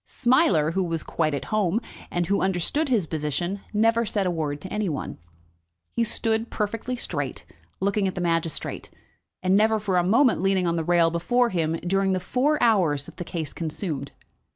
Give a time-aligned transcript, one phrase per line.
[0.07, 4.59] Smiler, who was quite at home, and who understood his position, never said a word
[4.61, 5.19] to any one.
[5.91, 7.45] He stood, perfectly straight,
[7.79, 8.89] looking at the magistrate,
[9.43, 13.05] and never for a moment leaning on the rail before him during the four hours
[13.05, 14.11] that the case consumed.